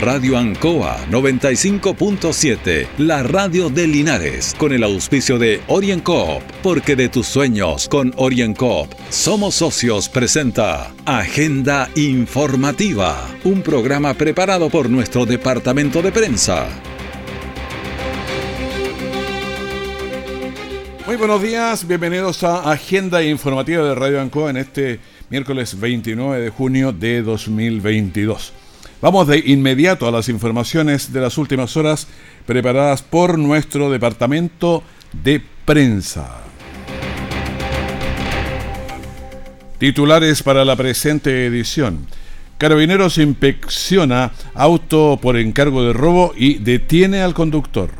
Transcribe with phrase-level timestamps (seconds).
[0.00, 7.26] Radio Ancoa 95.7, la radio de Linares, con el auspicio de OrienCoop, porque de tus
[7.26, 16.12] sueños con OrienCoop somos socios presenta Agenda Informativa, un programa preparado por nuestro departamento de
[16.12, 16.68] prensa.
[21.08, 26.50] Muy buenos días, bienvenidos a Agenda Informativa de Radio Ancoa en este miércoles 29 de
[26.50, 28.52] junio de 2022.
[29.00, 32.08] Vamos de inmediato a las informaciones de las últimas horas
[32.46, 34.82] preparadas por nuestro departamento
[35.12, 36.42] de prensa.
[39.78, 42.08] Titulares para la presente edición.
[42.58, 47.90] Carabineros inspecciona auto por encargo de robo y detiene al conductor.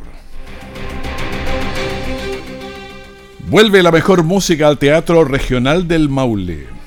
[3.47, 6.78] Vuelve la mejor música al Teatro Regional del Maule.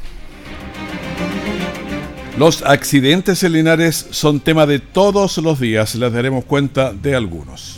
[2.41, 7.77] Los accidentes en Linares son tema de todos los días, les daremos cuenta de algunos.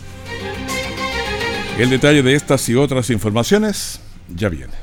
[1.77, 3.99] El detalle de estas y otras informaciones
[4.33, 4.82] ya viene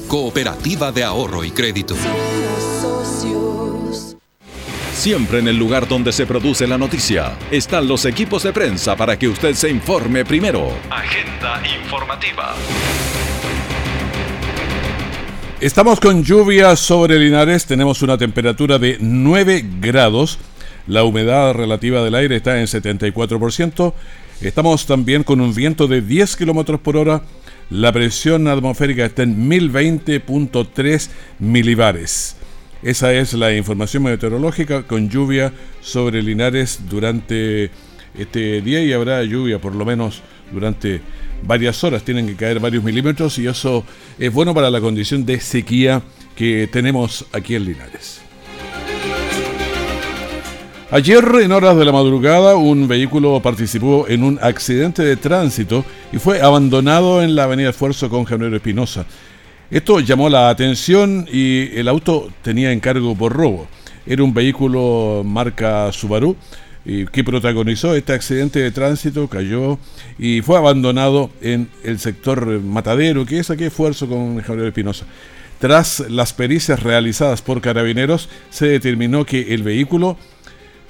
[0.11, 1.95] cooperativa de ahorro y crédito.
[4.91, 9.17] Siempre en el lugar donde se produce la noticia están los equipos de prensa para
[9.17, 10.67] que usted se informe primero.
[10.89, 12.55] Agenda informativa.
[15.61, 20.39] Estamos con lluvia sobre Linares, tenemos una temperatura de 9 grados,
[20.87, 23.93] la humedad relativa del aire está en 74%,
[24.41, 27.21] estamos también con un viento de 10 kilómetros por hora
[27.71, 31.09] la presión atmosférica está en 1020.3
[31.39, 32.35] milibares.
[32.83, 37.71] Esa es la información meteorológica con lluvia sobre Linares durante
[38.13, 41.01] este día y habrá lluvia por lo menos durante
[41.43, 42.03] varias horas.
[42.03, 43.85] Tienen que caer varios milímetros y eso
[44.19, 46.01] es bueno para la condición de sequía
[46.35, 48.20] que tenemos aquí en Linares.
[50.93, 56.17] Ayer, en horas de la madrugada, un vehículo participó en un accidente de tránsito y
[56.17, 59.05] fue abandonado en la avenida Esfuerzo con Javier Espinosa.
[59.69, 63.69] Esto llamó la atención y el auto tenía encargo por robo.
[64.05, 66.35] Era un vehículo marca Subaru
[66.83, 69.79] que protagonizó este accidente de tránsito, cayó
[70.19, 75.05] y fue abandonado en el sector Matadero, que es aquí Esfuerzo con Javier Espinosa.
[75.57, 80.17] Tras las pericias realizadas por carabineros, se determinó que el vehículo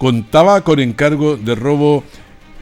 [0.01, 2.03] contaba con encargo de robo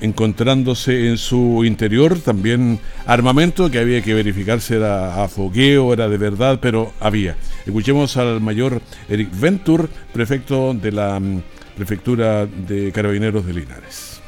[0.01, 6.09] encontrándose en su interior también armamento que había que verificar si era a fogueo, era
[6.09, 7.37] de verdad, pero había.
[7.65, 11.41] Escuchemos al mayor Eric Ventur, prefecto de la mm,
[11.77, 14.19] Prefectura de Carabineros de Linares.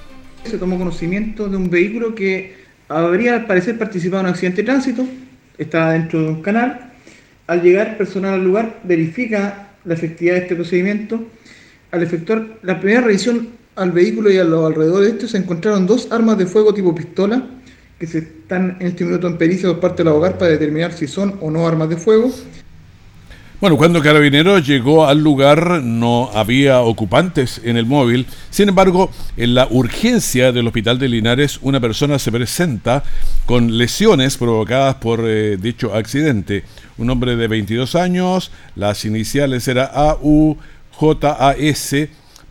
[0.45, 2.55] Se tomó conocimiento de un vehículo que
[2.87, 5.05] habría al parecer participado en un accidente de tránsito,
[5.57, 6.93] estaba dentro de un canal.
[7.47, 11.25] Al llegar personal al lugar verifica la efectividad de este procedimiento
[11.91, 15.87] al efectuar la primera revisión al vehículo y a los alrededores de este se encontraron
[15.87, 17.43] dos armas de fuego tipo pistola
[17.99, 21.07] que se están en este minuto en pericia por parte del abogado para determinar si
[21.07, 22.31] son o no armas de fuego.
[23.61, 28.25] Bueno, cuando Carabineros llegó al lugar no había ocupantes en el móvil.
[28.49, 33.03] Sin embargo, en la urgencia del hospital de Linares, una persona se presenta
[33.45, 36.63] con lesiones provocadas por eh, dicho accidente.
[36.97, 40.57] Un hombre de 22 años, las iniciales era AU
[41.01, 41.95] JAS,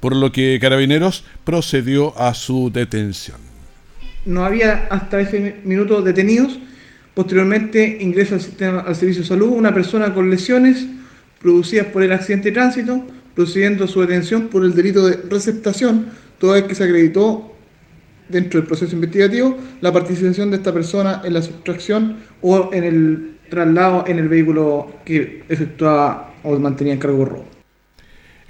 [0.01, 3.39] por lo que Carabineros procedió a su detención.
[4.27, 6.59] No había hasta ese minuto detenidos.
[7.15, 10.87] Posteriormente ingresa al, sistema, al servicio de salud una persona con lesiones
[11.41, 16.07] producidas por el accidente de tránsito, procediendo a su detención por el delito de receptación,
[16.39, 17.55] toda vez que se acreditó
[18.29, 23.37] dentro del proceso investigativo la participación de esta persona en la sustracción o en el
[23.49, 27.60] traslado en el vehículo que efectuaba o mantenía en cargo robo.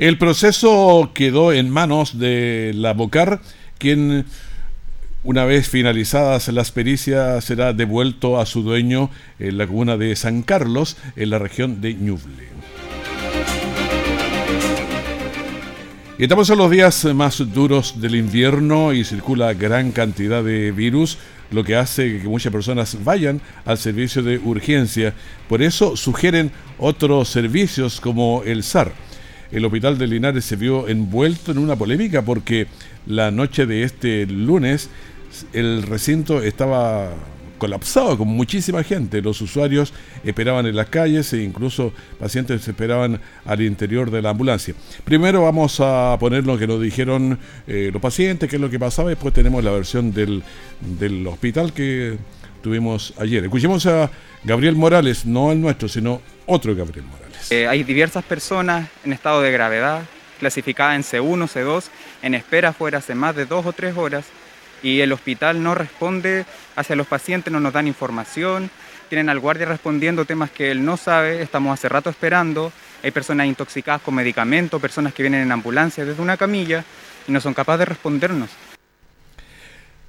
[0.01, 3.43] El proceso quedó en manos de la Bocar,
[3.77, 4.25] quien
[5.25, 10.41] una vez finalizadas las pericias será devuelto a su dueño en la comuna de San
[10.41, 12.49] Carlos, en la región de Ñuble.
[16.17, 21.19] Estamos en los días más duros del invierno y circula gran cantidad de virus,
[21.51, 25.13] lo que hace que muchas personas vayan al servicio de urgencia.
[25.47, 28.93] Por eso sugieren otros servicios como el SAR
[29.53, 32.67] el hospital de Linares se vio envuelto en una polémica porque
[33.07, 34.91] la noche de este lunes
[35.53, 37.11] el recinto estaba
[37.59, 39.23] colapsado con muchísima gente.
[39.23, 39.93] Los usuarios
[40.25, 44.75] esperaban en las calles e incluso pacientes esperaban al interior de la ambulancia.
[45.05, 47.39] Primero vamos a poner lo que nos dijeron
[47.69, 50.43] eh, los pacientes, qué es lo que pasaba, después tenemos la versión del,
[50.99, 52.17] del hospital que
[52.63, 53.45] tuvimos ayer.
[53.45, 54.11] Escuchemos a
[54.45, 57.51] Gabriel Morales, no el nuestro, sino otro Gabriel Morales.
[57.51, 60.03] Eh, hay diversas personas en estado de gravedad,
[60.39, 61.85] clasificadas en C1, C2,
[62.23, 64.25] en espera fuera hace más de dos o tres horas
[64.83, 66.47] y el hospital no responde
[66.77, 68.71] hacia los pacientes, no nos dan información,
[69.09, 72.73] tienen al guardia respondiendo temas que él no sabe, estamos hace rato esperando,
[73.03, 76.85] hay personas intoxicadas con medicamentos, personas que vienen en ambulancia desde una camilla
[77.27, 78.51] y no son capaces de respondernos.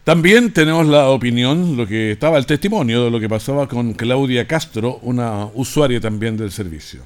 [0.03, 4.47] También tenemos la opinión, lo que estaba el testimonio de lo que pasaba con Claudia
[4.47, 7.01] Castro, una usuaria también del servicio.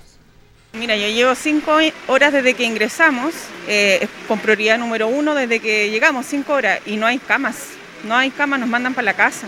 [0.72, 1.78] Mira, yo llevo cinco
[2.08, 3.34] horas desde que ingresamos,
[3.68, 7.72] eh, con prioridad número uno desde que llegamos, cinco horas, y no hay camas.
[8.06, 9.48] No hay camas, nos mandan para la casa.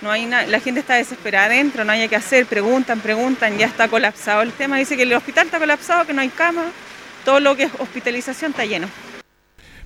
[0.00, 3.88] No hay la gente está desesperada adentro, no hay que hacer, preguntan, preguntan, ya está
[3.88, 4.76] colapsado el tema.
[4.76, 6.66] Dice que el hospital está colapsado, que no hay cama,
[7.24, 8.88] todo lo que es hospitalización está lleno.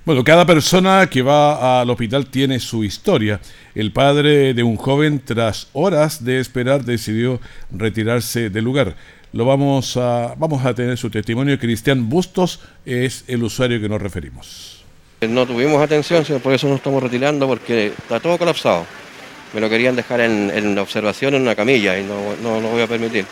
[0.05, 3.39] Bueno, cada persona que va al hospital tiene su historia.
[3.73, 7.39] El padre de un joven, tras horas de esperar, decidió
[7.71, 8.95] retirarse del lugar
[9.33, 11.59] lo vamos a, vamos a tener su testimonio.
[11.59, 14.83] Cristian Bustos es el usuario que nos referimos.
[15.21, 18.85] No tuvimos atención, por eso nos estamos retirando, porque está todo colapsado.
[19.53, 22.81] Me lo querían dejar en, en observación en una camilla y no, no lo voy
[22.81, 23.25] a permitir.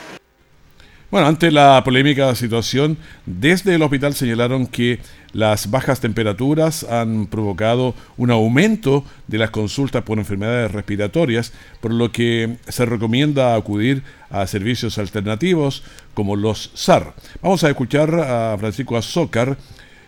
[1.11, 5.01] Bueno, ante la polémica situación, desde el hospital señalaron que
[5.33, 12.13] las bajas temperaturas han provocado un aumento de las consultas por enfermedades respiratorias, por lo
[12.13, 17.13] que se recomienda acudir a servicios alternativos como los SAR.
[17.41, 19.57] Vamos a escuchar a Francisco Azócar.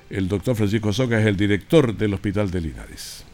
[0.09, 3.25] El doctor Francisco Azócar es el director del Hospital de Linares.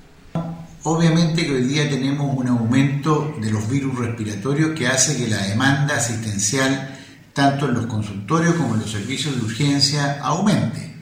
[0.82, 5.46] Obviamente que hoy día tenemos un aumento de los virus respiratorios que hace que la
[5.46, 6.96] demanda asistencial
[7.40, 10.94] tanto en los consultorios como en los servicios de urgencia, aumente.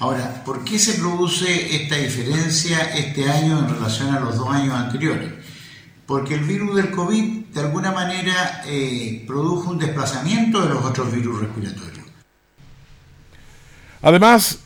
[0.00, 4.74] Ahora, ¿por qué se produce esta diferencia este año en relación a los dos años
[4.74, 5.30] anteriores?
[6.04, 11.12] Porque el virus del COVID de alguna manera eh, produjo un desplazamiento de los otros
[11.12, 12.06] virus respiratorios.
[14.02, 14.58] Además,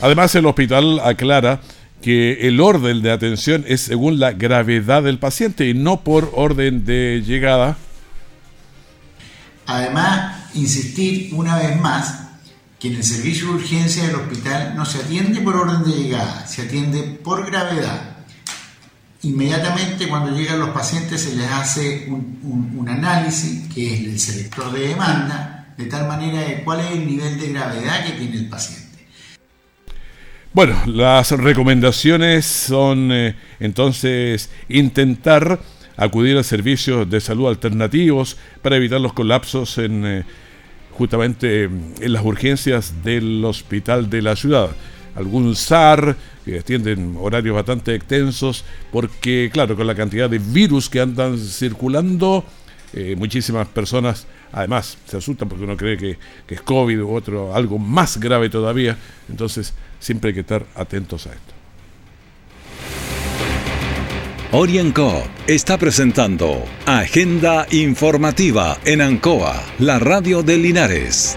[0.00, 1.60] además el hospital aclara
[2.02, 6.84] que el orden de atención es según la gravedad del paciente y no por orden
[6.84, 7.76] de llegada.
[9.70, 12.22] Además, insistir una vez más
[12.80, 16.44] que en el servicio de urgencia del hospital no se atiende por orden de llegada,
[16.48, 18.16] se atiende por gravedad.
[19.22, 24.88] Inmediatamente cuando llegan los pacientes se les hace un, análisis, que es el selector de
[24.88, 29.06] demanda, de tal manera de cuál es el nivel de gravedad que tiene el paciente.
[30.52, 35.60] Bueno, las recomendaciones son eh, entonces intentar
[36.00, 40.24] acudir a servicios de salud alternativos para evitar los colapsos en eh,
[40.92, 44.70] justamente en las urgencias del hospital de la ciudad.
[45.14, 51.00] Algún SAR que extienden horarios bastante extensos porque, claro, con la cantidad de virus que
[51.00, 52.44] andan circulando,
[52.94, 57.54] eh, muchísimas personas además se asustan porque uno cree que, que es COVID u otro,
[57.54, 58.96] algo más grave todavía.
[59.28, 61.59] Entonces, siempre hay que estar atentos a esto.
[64.52, 71.36] Orienco está presentando Agenda Informativa en Ancoa, la radio de Linares.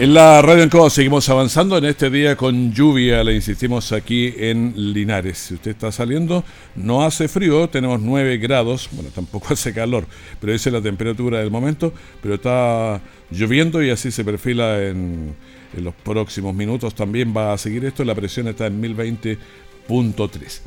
[0.00, 4.72] En la radio Ancoa seguimos avanzando en este día con lluvia, le insistimos aquí en
[4.74, 5.36] Linares.
[5.36, 6.42] Si usted está saliendo,
[6.74, 10.06] no hace frío, tenemos 9 grados, bueno, tampoco hace calor,
[10.40, 11.92] pero esa es la temperatura del momento,
[12.22, 15.34] pero está lloviendo y así se perfila en,
[15.76, 16.94] en los próximos minutos.
[16.94, 20.60] También va a seguir esto, la presión está en 1020.3.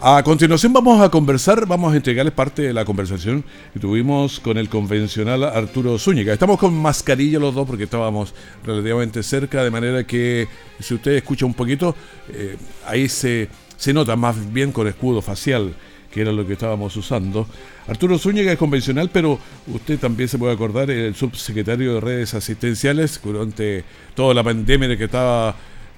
[0.00, 4.58] A continuación vamos a conversar, vamos a entregarles parte de la conversación que tuvimos con
[4.58, 6.32] el convencional Arturo Zúñiga.
[6.32, 8.34] Estamos con mascarilla los dos porque estábamos
[8.64, 10.48] relativamente cerca, de manera que
[10.80, 11.94] si usted escucha un poquito,
[12.30, 12.56] eh,
[12.86, 15.72] ahí se, se nota más bien con escudo facial,
[16.10, 17.46] que era lo que estábamos usando.
[17.86, 23.20] Arturo Zúñiga es convencional, pero usted también se puede acordar, el subsecretario de redes asistenciales
[23.22, 23.84] durante
[24.16, 25.54] toda la pandemia que estaba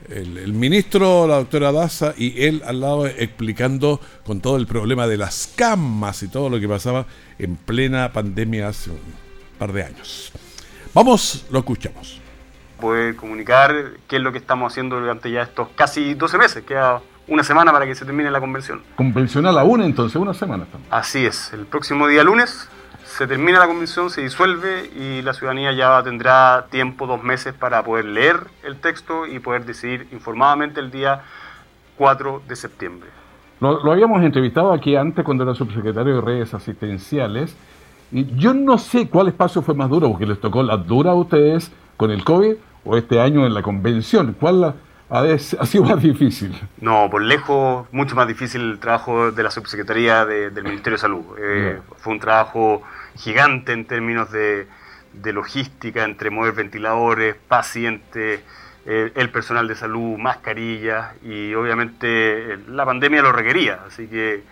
[0.09, 5.17] el, ministro, la doctora Daza, y él al lado explicando con todo el problema de
[5.17, 7.07] las camas y todo lo que pasaba
[7.39, 8.99] en plena pandemia hace un
[9.59, 10.33] par de años.
[10.93, 12.21] Vamos, lo escuchamos.
[12.81, 13.73] Poder comunicar
[14.09, 17.73] qué es lo que estamos haciendo durante ya estos casi 12 meses, queda una semana
[17.73, 18.83] para que se termine la convención.
[18.97, 20.67] Convencional aún entonces, una semana.
[20.91, 22.69] Así es, el próximo día lunes
[23.17, 27.85] se termina la convención, se disuelve y la ciudadanía ya tendrá tiempo, dos meses, para
[27.85, 31.23] poder leer el texto y poder decidir informadamente el día
[31.97, 33.09] 4 de septiembre.
[33.61, 37.57] Lo, habíamos entrevistado aquí antes cuando era subsecretario de redes asistenciales
[38.11, 41.15] y yo no sé cuál espacio fue más duro, porque les tocó la dura a
[41.15, 44.35] ustedes con el COVID o este año en la convención.
[44.41, 44.75] ¿Cuál
[45.09, 46.61] ha, sido más difícil?
[46.81, 51.23] No, por lejos, mucho más difícil el trabajo de la subsecretaría del Ministerio de Salud.
[51.39, 52.83] Eh, fue un trabajo
[53.17, 54.67] gigante en términos de,
[55.33, 58.43] logística, entre mover ventiladores, pacientes,
[58.87, 64.43] eh, el personal de salud, mascarillas y obviamente eh, la pandemia lo requería, así que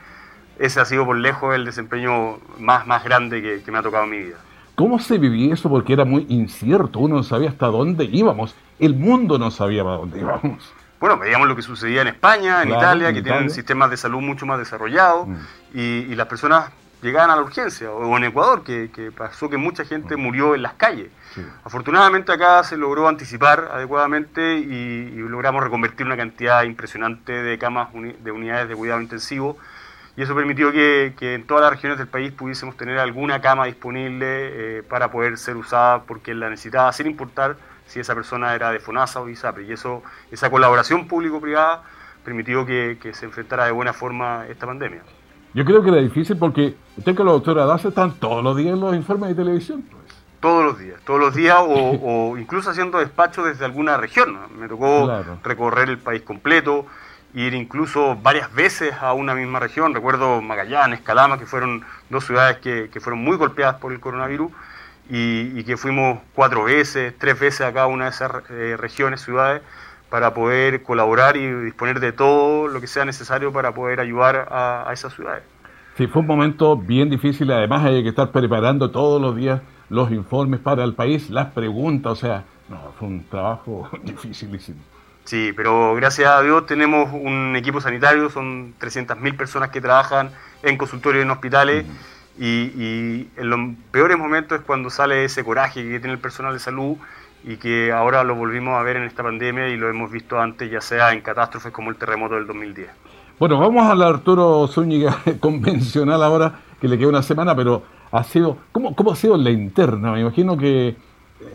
[0.59, 4.11] ese ha sido por lejos el desempeño más, más grande que, me ha tocado en
[4.11, 4.37] mi vida.
[4.75, 5.69] ¿Cómo se vivía eso?
[5.69, 9.97] Porque era muy incierto, uno no sabía hasta dónde íbamos, el mundo no sabía para
[9.97, 10.73] dónde íbamos.
[11.03, 14.47] Bueno, veíamos lo que sucedía en España, en Italia, que tienen sistemas de salud mucho
[14.47, 15.35] más desarrollados mm.
[15.75, 16.71] y, las personas
[17.03, 20.75] llegaban a la urgencia, o en Ecuador, que, pasó que mucha gente murió en las
[20.75, 21.11] calles.
[21.65, 28.31] Afortunadamente acá se logró anticipar adecuadamente y, logramos reconvertir una cantidad impresionante de camas de
[28.31, 29.59] unidades de cuidado intensivo
[30.15, 34.27] y eso permitió que, en todas las regiones del país pudiésemos tener alguna cama disponible
[34.79, 37.57] eh, para poder ser usada porque la necesitaba sin importar
[37.87, 39.65] si esa persona era de FONASA o ISAPRE.
[39.65, 41.83] Y eso, esa colaboración público-privada
[42.25, 45.03] permitió que se enfrentara de buena forma esta pandemia.
[45.55, 48.73] Yo creo que era difícil porque usted con la doctora Daza están todos los días
[48.75, 49.83] en los informes de televisión.
[49.83, 50.03] Pues.
[50.41, 54.39] Todos los días, todos los días o, incluso haciendo despacho desde alguna región.
[54.59, 55.11] Me tocó
[55.45, 56.87] recorrer el país completo,
[57.35, 59.95] ir incluso varias veces a una misma región.
[59.95, 64.51] Recuerdo Magallanes, Calama, que fueron dos ciudades que, fueron muy golpeadas por el coronavirus
[65.11, 69.61] y, que fuimos cuatro veces, tres veces a cada una de esas eh, regiones, ciudades
[70.13, 74.91] para poder colaborar y disponer de todo lo que sea necesario para poder ayudar a,
[74.93, 75.43] esas ciudades.
[75.97, 80.11] Sí, fue un momento bien difícil, además hay que estar preparando todos los días los
[80.11, 84.81] informes para el país, las preguntas, o sea, no, fue un trabajo dificilísimo.
[85.25, 90.31] Sí, pero gracias a Dios tenemos un equipo sanitario, son 300.000 personas que trabajan
[90.63, 91.87] en consultorios en hospitales
[92.39, 96.53] y, y, en los peores momentos es cuando sale ese coraje que tiene el personal
[96.53, 96.99] de salud
[97.45, 100.71] y que ahora lo volvimos a ver en esta pandemia y lo hemos visto antes,
[100.71, 102.89] ya sea en catástrofes como el terremoto del 2010.
[103.39, 107.83] Bueno, vamos a Arturo Zúñiga convencional ahora, que le queda una semana, pero
[108.13, 110.13] ha sido, ¿cómo, cómo ha sido la interna?
[110.13, 110.97] Me imagino que eh,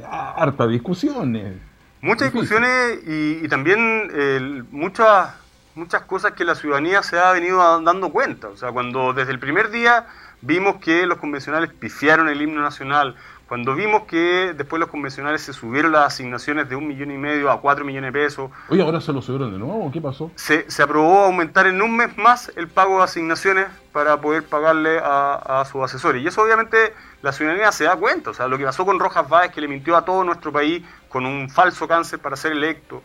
[0.09, 1.57] harta discusiones.
[2.01, 5.33] Muchas discusiones y, también muchas,
[5.75, 8.49] muchas cosas que la ciudadanía se ha venido dando cuenta.
[8.49, 10.05] O sea, cuando desde el primer día
[10.41, 13.15] vimos que los convencionales pifiaron el himno nacional,
[13.47, 17.49] cuando vimos que después los convencionales se subieron las asignaciones de un millón y medio
[17.49, 18.51] a cuatro millones de pesos.
[18.67, 20.31] Oye, ahora se lo subieron de nuevo, ¿qué pasó?
[20.35, 24.99] Se, se aprobó aumentar en un mes más el pago de asignaciones para poder pagarle
[24.99, 26.21] a, a sus asesores.
[26.21, 28.31] Y eso obviamente la ciudadanía se da cuenta.
[28.31, 30.83] O sea, lo que pasó con Rojas Báez, que le mintió a todo nuestro país
[31.07, 33.01] con un falso cáncer para ser electo.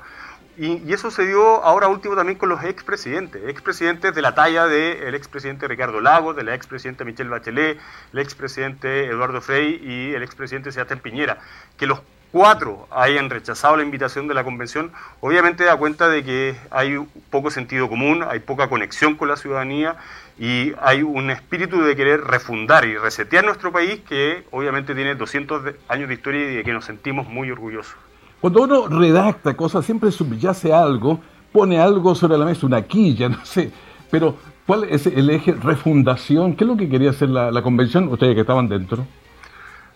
[0.58, 5.14] Y, eso se dio ahora último también con los expresidentes, expresidentes de la talla del
[5.14, 7.78] expresidente Ricardo Lagos, de la expresidenta Michelle Bachelet,
[8.12, 11.38] el expresidente Eduardo Frey y el expresidente Sebastián Piñera,
[11.78, 16.56] que los cuatro hayan rechazado la invitación de la convención, obviamente da cuenta de que
[16.70, 16.98] hay
[17.30, 19.96] poco sentido común, hay poca conexión con la ciudadanía
[20.38, 25.74] y hay un espíritu de querer refundar y resetear nuestro país que obviamente tiene 200
[25.88, 27.96] años de historia y de que nos sentimos muy orgullosos.
[28.42, 31.20] Cuando uno redacta cosas, siempre subyace algo,
[31.52, 33.70] pone algo sobre la mesa, una quilla, no sé.
[34.10, 36.56] Pero, ¿cuál es el eje refundación?
[36.56, 39.06] ¿Qué es lo que quería hacer la, convención, ustedes que estaban dentro?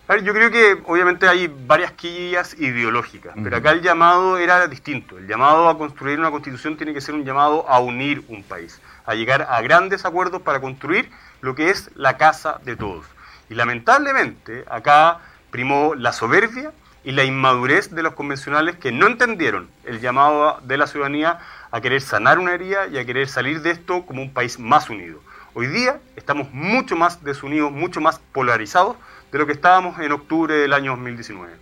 [0.07, 4.65] A ver, yo creo que obviamente hay varias quillas ideológicas, pero acá el llamado era
[4.67, 5.17] distinto.
[5.17, 8.79] El llamado a construir una constitución tiene que ser un llamado a unir un país,
[9.05, 11.09] a llegar a grandes acuerdos para construir
[11.41, 13.05] lo que es la casa de todos.
[13.49, 15.19] Y lamentablemente acá
[15.51, 16.71] primó la soberbia,
[17.07, 21.39] y la inmadurez de los convencionales que no entendieron el llamado de la ciudadanía
[21.71, 24.89] a querer sanar una herida y a querer salir de esto como un país más
[24.89, 25.21] unido.
[25.53, 28.97] Hoy día estamos mucho más desunidos, mucho más polarizados
[29.31, 31.53] de lo que estábamos en octubre del año 2019.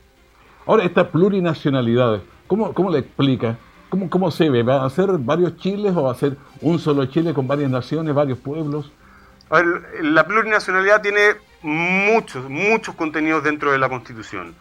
[0.66, 3.56] Ahora, esta plurinacionalidad, ¿cómo, cómo le explica?
[3.90, 4.64] ¿Cómo, ¿Cómo se ve?
[4.64, 8.16] ¿Va a ser varios Chiles o va a ser un solo Chile con varias naciones,
[8.16, 8.92] varios pueblos?
[9.52, 14.56] A ver, la plurinacionalidad tiene muchos, muchos contenidos dentro de la Constitución.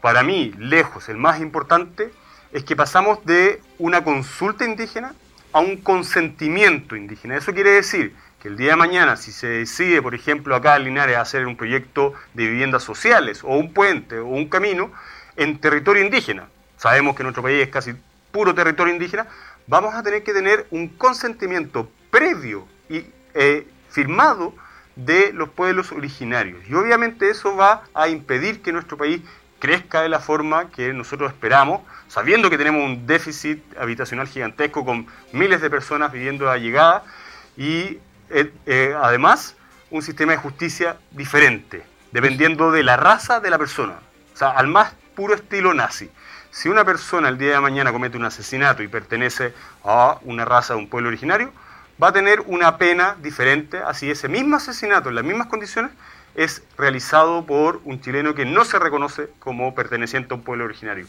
[0.00, 2.12] Para mí, lejos, el más importante
[2.52, 5.14] es que pasamos de una consulta indígena
[5.52, 7.36] a un consentimiento indígena.
[7.36, 10.84] Eso quiere decir que el día de mañana, si se decide, por ejemplo, acá en
[10.84, 14.92] Linares hacer un proyecto de viviendas sociales o un puente o un camino
[15.36, 17.94] en territorio indígena, sabemos que nuestro país es casi
[18.30, 19.26] puro territorio indígena,
[19.66, 24.54] vamos a tener que tener un consentimiento previo y eh, firmado
[24.94, 26.62] de los pueblos originarios.
[26.68, 29.20] Y obviamente eso va a impedir que nuestro país
[29.58, 35.06] crezca de la forma que nosotros esperamos, sabiendo que tenemos un déficit habitacional gigantesco con
[35.32, 37.04] miles de personas viviendo a llegada
[37.56, 37.98] y
[38.30, 39.56] eh, eh, además
[39.90, 43.94] un sistema de justicia diferente, dependiendo de la raza de la persona,
[44.34, 46.10] o sea, al más puro estilo nazi.
[46.50, 49.52] Si una persona el día de mañana comete un asesinato y pertenece
[49.84, 51.52] a una raza de un pueblo originario,
[52.02, 55.90] va a tener una pena diferente, así ese mismo asesinato en las mismas condiciones
[56.36, 61.06] es realizado por un chileno que no se reconoce como perteneciente a un pueblo originario.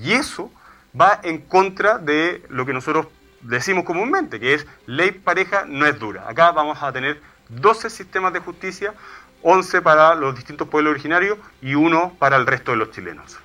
[0.00, 0.50] Y eso
[0.98, 3.06] va en contra de lo que nosotros
[3.40, 6.28] decimos comúnmente, que es ley pareja no es dura.
[6.28, 8.94] Acá vamos a tener 12 sistemas de justicia,
[9.42, 13.38] 11 para los distintos pueblos originarios y uno para el resto de los chilenos.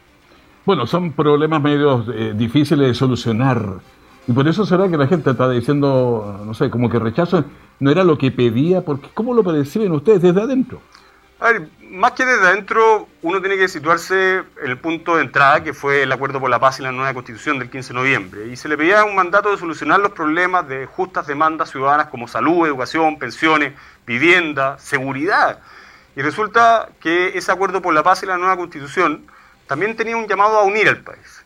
[0.66, 3.80] Bueno, son problemas medio eh, difíciles de solucionar.
[4.28, 7.44] Y por eso será que la gente está diciendo, no sé, como que rechazo
[7.80, 10.82] no era lo que pedía, porque ¿cómo lo perciben ustedes desde adentro?
[11.42, 15.64] A ver, más que desde adentro, uno tiene que situarse en el punto de entrada,
[15.64, 18.48] que fue el acuerdo por la paz y la nueva constitución del 15 de noviembre.
[18.48, 22.28] Y se le pedía un mandato de solucionar los problemas de justas demandas ciudadanas como
[22.28, 23.74] salud, educación, pensiones,
[24.06, 25.62] vivienda, seguridad.
[26.18, 29.26] Y resulta que ese acuerdo por la paz y la nueva constitución
[29.66, 31.46] también tenía un llamado a unir al país.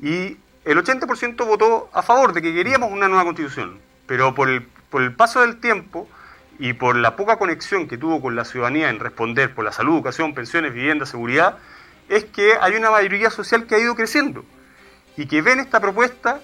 [0.00, 3.80] Y el 80% votó a favor de que queríamos una nueva constitución.
[4.06, 6.08] Pero por el, por el paso del tiempo
[6.60, 9.94] y por la poca conexión que tuvo con la ciudadanía en responder por la salud,
[9.94, 11.56] educación, pensiones, vivienda, seguridad,
[12.10, 14.44] es que hay una mayoría social que ha ido creciendo
[15.16, 16.40] y que ven esta propuesta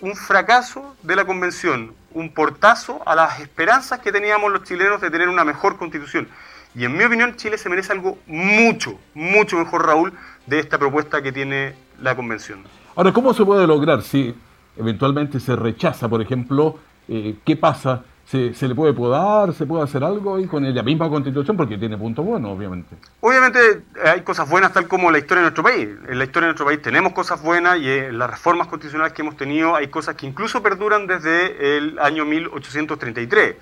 [0.00, 5.10] un fracaso de la convención, un portazo a las esperanzas que teníamos los chilenos de
[5.10, 6.28] tener una mejor constitución.
[6.76, 10.12] Y en mi opinión Chile se merece algo mucho, mucho mejor, Raúl,
[10.46, 12.62] de esta propuesta que tiene la convención.
[12.94, 14.32] Ahora, ¿cómo se puede lograr si
[14.76, 19.54] eventualmente se rechaza, por ejemplo, eh, qué pasa ¿Se, le puede podar?
[19.54, 21.56] ¿Se puede hacer algo ahí con la misma constitución?
[21.56, 22.96] Porque tiene puntos buenos, obviamente.
[23.20, 25.88] Obviamente hay cosas buenas tal como la historia de nuestro país.
[26.08, 29.22] En la historia de nuestro país tenemos cosas buenas y en las reformas constitucionales que
[29.22, 33.54] hemos tenido hay cosas que incluso perduran desde el año 1833,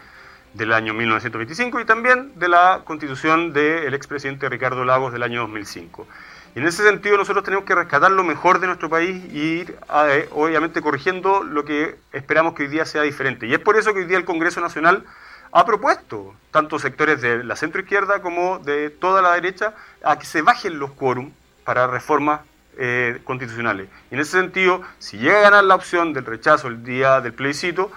[0.55, 6.07] del año 1925 y también de la constitución del expresidente Ricardo Lagos del año 2005.
[6.55, 9.77] Y en ese sentido nosotros tenemos que rescatar lo mejor de nuestro país y ir,
[10.09, 13.47] eh, obviamente, corrigiendo lo que esperamos que hoy día sea diferente.
[13.47, 15.05] Y es por eso que hoy día el Congreso Nacional
[15.51, 20.43] ha propuesto, tanto sectores de la centroizquierda como de toda la derecha, a que se
[20.43, 21.33] bajen los quórum
[21.65, 22.43] para reformas
[22.77, 23.89] eh, constitucionales.
[24.11, 27.33] Y en ese sentido, si llega a ganar la opción del rechazo el día del
[27.33, 27.91] plebiscito,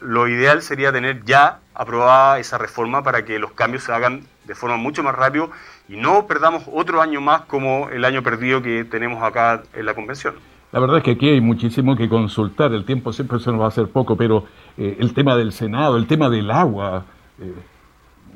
[0.00, 4.54] lo ideal sería tener ya aprobada esa reforma para que los cambios se hagan de
[4.54, 5.48] forma mucho más rápida
[5.90, 9.94] y no perdamos otro año más como el año perdido que tenemos acá en la
[9.94, 10.34] convención.
[10.70, 13.64] La verdad es que aquí hay muchísimo que consultar, el tiempo siempre se nos va
[13.64, 14.44] a hacer poco, pero
[14.78, 17.06] eh, el tema del Senado, el tema del agua,
[17.40, 17.52] eh,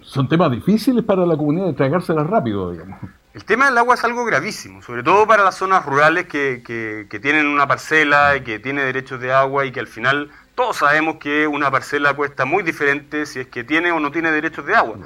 [0.01, 2.99] son temas difíciles para la comunidad de tragárselas rápido, digamos.
[3.35, 7.21] El tema del agua es algo gravísimo, sobre todo para las zonas rurales que, que
[7.21, 11.17] tienen una parcela y que tiene derechos de agua y que al final todos sabemos
[11.17, 14.75] que una parcela cuesta muy diferente si es que tiene o no tiene derechos de
[14.75, 14.97] agua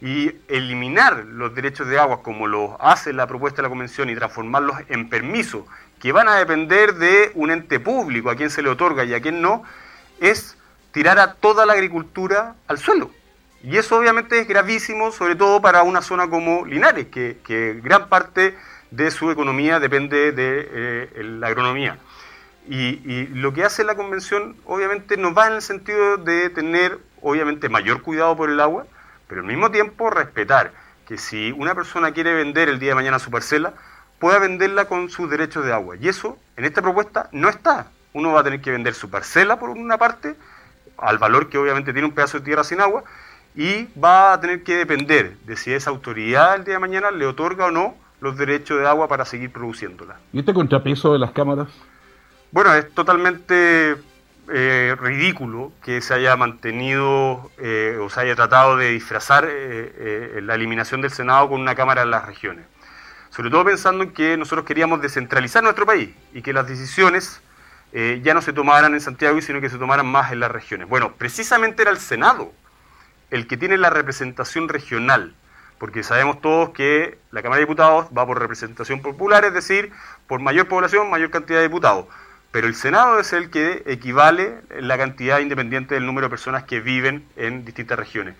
[0.00, 4.14] y eliminar los derechos de agua como lo hace la propuesta de la Convención y
[4.14, 5.64] transformarlos en permisos
[6.00, 9.20] que van a depender de un ente público, a quien se le otorga y a
[9.20, 9.64] quien no,
[10.20, 10.56] es
[10.92, 13.10] tirar a toda la agricultura al suelo.
[13.62, 18.56] Y eso obviamente es gravísimo, sobre todo para una zona como Linares, que, gran parte
[18.90, 21.98] de su economía depende de eh, la agronomía.
[22.68, 26.98] Y, y, lo que hace la convención obviamente nos va en el sentido de tener
[27.22, 28.86] obviamente mayor cuidado por el agua,
[29.28, 30.72] pero al mismo tiempo respetar
[31.06, 33.74] que si una persona quiere vender el día de mañana su parcela,
[34.18, 35.96] pueda venderla con sus derechos de agua.
[35.96, 37.88] Y eso en esta propuesta no está.
[38.12, 40.34] Uno va a tener que vender su parcela por una parte,
[40.96, 43.04] al valor que obviamente tiene un pedazo de tierra sin agua,
[43.54, 47.26] y va a tener que depender de si esa autoridad el día de mañana le
[47.26, 50.16] otorga o no los derechos de agua para seguir produciéndola.
[50.32, 51.68] ¿Y este contrapeso de las cámaras?
[52.50, 53.96] Bueno, es totalmente
[54.52, 60.54] eh, ridículo que se haya mantenido eh, o se haya tratado de disfrazar eh, la
[60.54, 62.64] eliminación del Senado con una Cámara en las regiones.
[63.30, 67.40] Sobre todo pensando en que nosotros queríamos descentralizar nuestro país y que las decisiones
[67.92, 70.86] ya no se tomaran en Santiago, sino que se tomaran más en las regiones.
[70.86, 72.52] Bueno, precisamente era el Senado
[73.30, 75.34] el que tiene la representación regional,
[75.78, 79.92] porque sabemos todos que la Cámara de Diputados va por representación popular, es decir,
[80.26, 82.06] por mayor población, mayor cantidad de diputados
[82.56, 86.80] pero el Senado es el que equivale la cantidad independiente del número de personas que
[86.80, 88.34] viven en distintas regiones.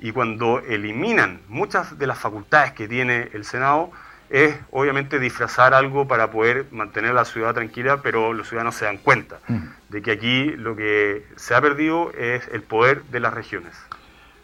[0.00, 3.90] Y cuando eliminan muchas de las facultades que tiene el Senado,
[4.30, 8.86] es obviamente disfrazar algo para poder mantener a la ciudad tranquila, pero los ciudadanos se
[8.86, 9.58] dan cuenta mm.
[9.90, 13.74] de que aquí lo que se ha perdido es el poder de las regiones.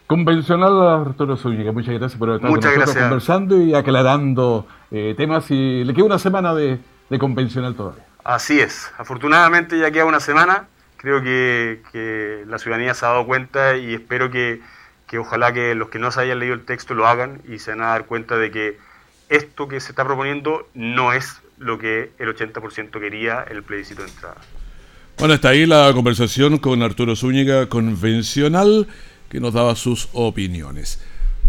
[0.05, 5.83] Convencional Arturo Zúñiga, muchas gracias por estar muchas con conversando y aclarando eh, temas y
[5.83, 6.79] le queda una semana de
[7.17, 8.06] convencional todavía.
[8.27, 8.91] Así es.
[8.97, 10.67] Afortunadamente ya queda una semana.
[10.97, 14.59] Creo que, la ciudadanía se ha dado cuenta y espero que,
[15.17, 17.83] ojalá que los que no se hayan leído el texto lo hagan y se van
[17.83, 18.77] a dar cuenta de que
[19.29, 24.09] esto que se está proponiendo no es lo que el 80% quería el plebiscito de
[24.09, 24.35] entrada.
[25.17, 28.89] Bueno, está ahí la conversación con Arturo Zúñiga, convencional,
[29.29, 31.01] que nos daba sus opiniones.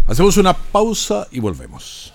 [0.07, 2.15] Hacemos una pausa y volvemos.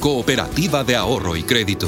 [0.00, 1.86] Cooperativa de Ahorro y Crédito.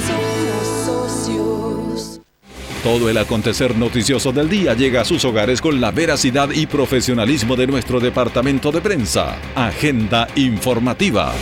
[2.84, 7.56] Todo el acontecer noticioso del día llega a sus hogares con la veracidad y profesionalismo
[7.56, 9.38] de nuestro departamento de prensa.
[9.54, 11.32] Agenda informativa.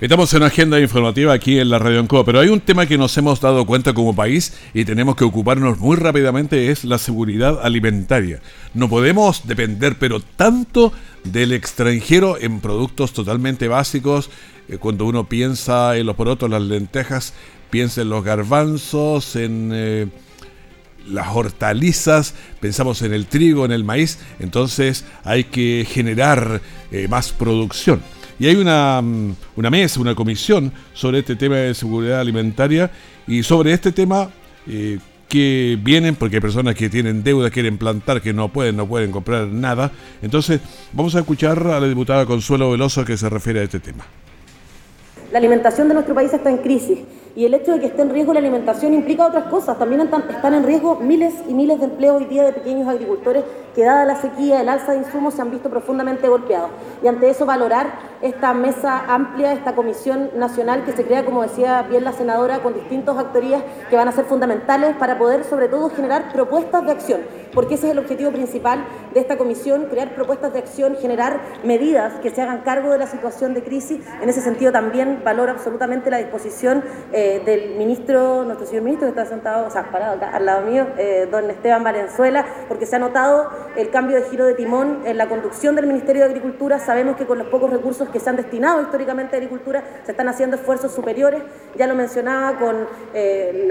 [0.00, 3.14] Estamos en agenda informativa aquí en la Radio Ancoa, pero hay un tema que nos
[3.18, 8.40] hemos dado cuenta como país y tenemos que ocuparnos muy rápidamente, es la seguridad alimentaria.
[8.72, 14.30] No podemos depender, pero tanto del extranjero en productos totalmente básicos.
[14.70, 17.34] Eh, cuando uno piensa en los porotos, las lentejas,
[17.68, 19.70] piensa en los garbanzos, en...
[19.74, 20.06] Eh,
[21.08, 26.60] las hortalizas, pensamos en el trigo, en el maíz, entonces hay que generar
[26.92, 28.02] eh, más producción.
[28.40, 32.90] Y hay una, mm, una mesa, una comisión sobre este tema de seguridad alimentaria
[33.26, 34.30] y sobre este tema
[34.66, 34.98] eh,
[35.28, 39.12] que vienen, porque hay personas que tienen deuda, quieren plantar, que no pueden, no pueden
[39.12, 39.92] comprar nada.
[40.22, 40.60] Entonces,
[40.94, 44.06] vamos a escuchar a la diputada Consuelo Veloso que se refiere a este tema.
[45.30, 46.98] La alimentación de nuestro país está en crisis
[47.36, 49.78] y el hecho de que esté en riesgo la alimentación implica otras cosas.
[49.78, 53.84] También están en riesgo miles y miles de empleos hoy día de pequeños agricultores que
[53.84, 56.70] dada la sequía, el alza de insumos, se han visto profundamente golpeados.
[57.02, 57.86] Y ante eso valorar
[58.20, 62.74] esta mesa amplia, esta comisión nacional que se crea, como decía bien la senadora, con
[62.74, 67.20] distintas actorías que van a ser fundamentales para poder sobre todo generar propuestas de acción,
[67.54, 68.84] porque ese es el objetivo principal
[69.14, 73.06] de esta comisión, crear propuestas de acción, generar medidas que se hagan cargo de la
[73.06, 74.00] situación de crisis.
[74.22, 79.20] En ese sentido también valoro absolutamente la disposición eh, del ministro, nuestro señor ministro que
[79.20, 82.96] está sentado, o sea, parado acá al lado mío, eh, don Esteban Valenzuela, porque se
[82.96, 86.78] ha notado el cambio de giro de timón en la conducción del Ministerio de Agricultura.
[86.78, 90.28] Sabemos que con los pocos recursos que se han destinado históricamente a agricultura se están
[90.28, 91.42] haciendo esfuerzos superiores.
[91.76, 93.68] Ya lo mencionaba con eh,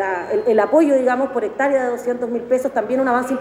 [0.47, 3.33] el, apoyo, digamos, por hectárea de 200 mil pesos, también un avance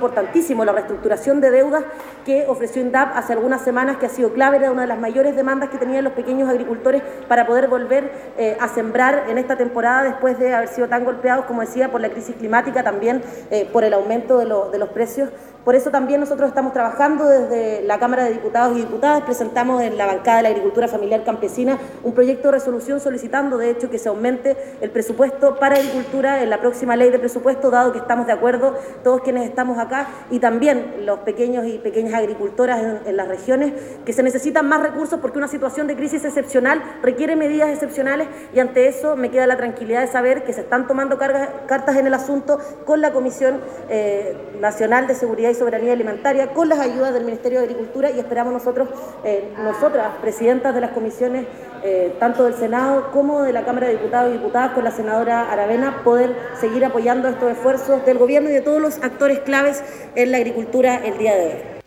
[0.64, 1.84] la reestructuración de deudas
[2.24, 5.34] que ofreció INDAP hace algunas semanas, que ha sido clave, era una de las mayores
[5.36, 10.02] demandas que tenían los pequeños agricultores para poder volver eh, a sembrar en esta temporada
[10.04, 13.84] después de haber sido tan golpeados, como decía, por la crisis climática, también eh, por
[13.84, 15.30] el aumento de los precios
[15.64, 19.96] por eso también nosotros estamos trabajando desde la Cámara de Diputados y Diputadas, presentamos en
[19.96, 23.98] la bancada de la agricultura familiar campesina un proyecto de resolución solicitando, de hecho, que
[23.98, 28.26] se aumente el presupuesto para agricultura en la próxima ley de presupuesto, dado que estamos
[28.26, 33.28] de acuerdo todos quienes estamos acá y también los pequeños y pequeñas agricultoras en, las
[33.28, 33.72] regiones,
[34.04, 38.60] que se necesitan más recursos porque una situación de crisis excepcional requiere medidas excepcionales y
[38.60, 42.14] ante eso me queda la tranquilidad de saber que se están tomando cartas en el
[42.14, 47.12] asunto con la Comisión eh, Nacional de Seguridad Seguridad y Soberanía Alimentaria con las ayudas
[47.14, 48.88] del Ministerio de Agricultura y esperamos nosotros,
[49.24, 51.46] eh, nosotras, presidentas de las comisiones,
[51.84, 55.50] eh, tanto del Senado como de la Cámara de Diputados y Diputadas con la senadora
[55.50, 59.82] Aravena, poder seguir apoyando estos esfuerzos del gobierno y de todos los actores claves
[60.14, 61.78] en la agricultura el día de hoy.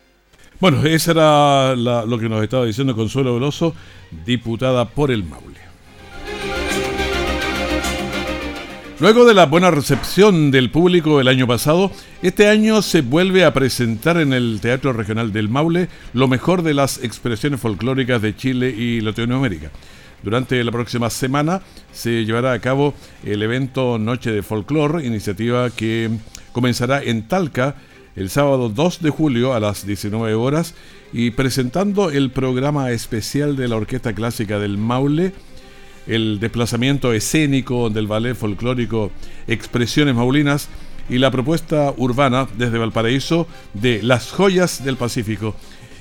[0.60, 3.74] Bueno, eso era lo que nos estaba diciendo Consuelo Veloso,
[4.26, 5.51] diputada por el Maule.
[9.02, 13.52] Luego de la buena recepción del público el año pasado, este año se vuelve a
[13.52, 18.70] presentar en el Teatro Regional del Maule lo mejor de las expresiones folclóricas de Chile
[18.70, 19.72] y Latinoamérica.
[20.22, 22.94] Durante la próxima semana se llevará a cabo
[23.26, 26.12] el evento Noche de Folclor, iniciativa que
[26.52, 27.74] comenzará en Talca
[28.16, 30.76] el sábado 2 de julio a las 19 horas
[31.12, 35.34] y presentando el programa especial de la Orquesta Clásica del Maule
[36.08, 39.12] el desplazamiento escénico del ballet folclórico
[39.48, 40.70] Expresiones Maulinas
[41.10, 45.56] y la propuesta urbana desde Valparaíso de Las Joyas del Pacífico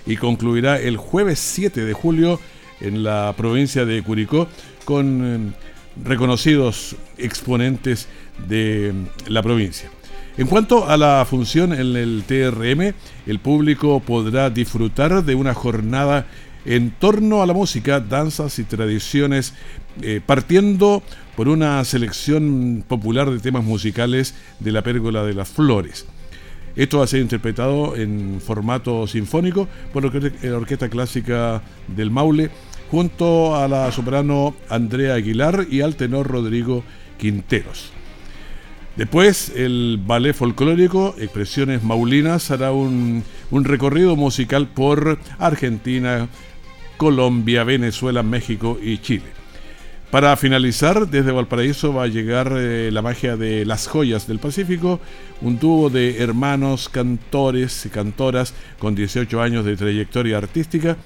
[0.06, 2.40] y concluirá el jueves 7 de julio
[2.80, 4.48] en la provincia de Curicó
[4.84, 5.52] con eh,
[6.02, 8.08] reconocidos exponentes
[8.48, 8.94] de
[9.26, 9.90] la provincia.
[10.38, 12.94] En cuanto a la función en el TRM,
[13.26, 16.26] el público podrá disfrutar de una jornada
[16.64, 19.54] en torno a la música, danzas y tradiciones,
[20.02, 21.02] eh, partiendo
[21.36, 26.06] por una selección popular de temas musicales de la Pérgola de las Flores.
[26.76, 32.50] Esto va a ser interpretado en formato sinfónico por la Orquesta Clásica del Maule,
[32.90, 36.84] junto a la soprano Andrea Aguilar y al tenor Rodrigo
[37.18, 37.92] Quinteros.
[38.96, 46.28] Después, el ballet folclórico Expresiones Maulinas hará un, un recorrido musical por Argentina,
[46.96, 49.39] Colombia, Venezuela, México y Chile.
[50.10, 54.98] Para finalizar, desde Valparaíso va a llegar eh, la magia de Las Joyas del Pacífico,
[55.40, 60.96] un dúo de hermanos cantores y cantoras con 18 años de trayectoria artística,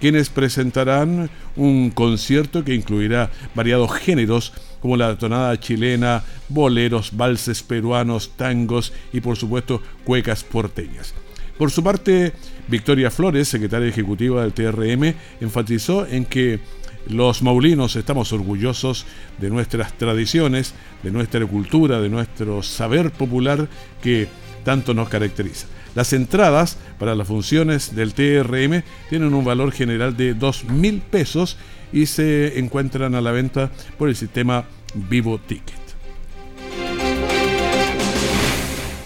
[0.00, 8.32] quienes presentarán un concierto que incluirá variados géneros como la tonada chilena, boleros, valses peruanos,
[8.36, 11.14] tangos y por supuesto cuecas porteñas.
[11.58, 12.32] Por su parte,
[12.66, 16.60] Victoria Flores, secretaria ejecutiva del TRM, enfatizó en que
[17.08, 19.06] los maulinos estamos orgullosos
[19.38, 23.68] de nuestras tradiciones, de nuestra cultura, de nuestro saber popular
[24.02, 24.28] que
[24.64, 25.66] tanto nos caracteriza.
[25.94, 31.56] Las entradas para las funciones del TRM tienen un valor general de 2.000 pesos
[31.92, 35.77] y se encuentran a la venta por el sistema Vivo Ticket.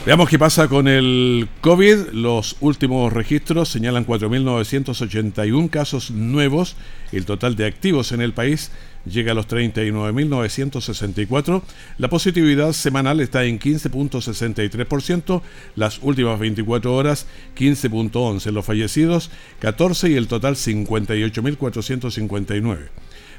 [0.04, 2.08] Veamos qué pasa con el COVID.
[2.12, 6.74] Los últimos registros señalan 4.981 casos nuevos.
[7.12, 8.72] El total de activos en el país
[9.04, 11.62] llega a los 39.964.
[11.98, 15.40] La positividad semanal está en 15.63%.
[15.76, 18.50] Las últimas 24 horas 15.11.
[18.50, 22.88] Los fallecidos 14 y el total 58.459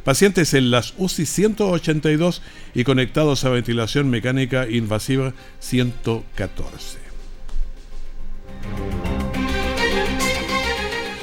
[0.04, 2.42] pacientes en las UCI 182
[2.74, 7.04] y conectados a ventilación mecánica invasiva 114.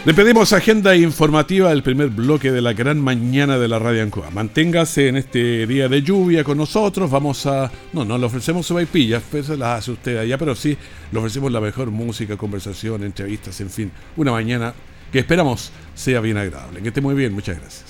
[0.07, 4.31] Le pedimos agenda informativa del primer bloque de la gran mañana de la Radio Ancoa.
[4.31, 7.11] Manténgase en este día de lluvia con nosotros.
[7.11, 7.71] Vamos a.
[7.93, 10.75] No, no le ofrecemos su vaipillas, pues las hace usted allá, pero sí
[11.13, 13.93] le ofrecemos la mejor música, conversación, entrevistas, en fin.
[14.17, 14.73] Una mañana
[15.13, 16.81] que esperamos sea bien agradable.
[16.81, 17.90] Que esté muy bien, muchas gracias.